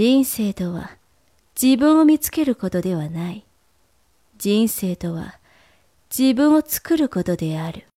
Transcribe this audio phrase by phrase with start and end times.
[0.00, 0.92] 人生とは
[1.60, 3.44] 自分を見つけることではない。
[4.38, 5.40] 人生とは
[6.16, 7.88] 自分を作ることである。